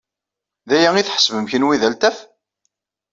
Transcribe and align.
D 0.67 0.69
aya 0.77 0.89
ay 0.95 1.05
tḥesbem 1.05 1.45
kenwi 1.51 1.75
d 1.81 1.83
altaf? 1.87 2.17